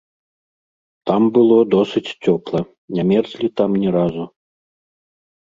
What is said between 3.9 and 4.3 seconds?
разу.